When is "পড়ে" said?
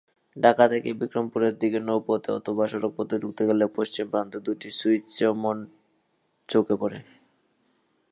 6.81-6.99